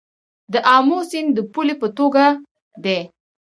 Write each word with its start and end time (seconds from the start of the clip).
د 0.53 0.55
امو 0.75 0.99
سیند 1.09 1.29
د 1.35 1.39
پولې 1.53 1.75
په 1.81 1.87
توګه 1.97 2.25
دی 2.83 2.99